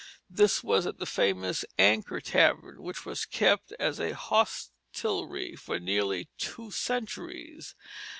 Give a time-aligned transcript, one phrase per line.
[0.31, 6.27] This was at the famous Anchor Tavern, which was kept as a hostelry for nearly
[6.39, 7.75] two centuries.